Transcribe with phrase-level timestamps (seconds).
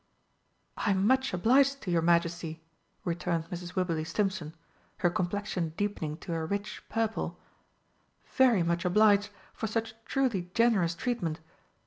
[0.77, 2.63] "I am much obliged to your Majesty,"
[3.05, 3.75] returned Mrs.
[3.75, 4.55] Wibberley Stimpson,
[4.97, 7.39] her complexion deepening to a rich purple,
[8.35, 11.39] "very much obliged for such truly generous treatment!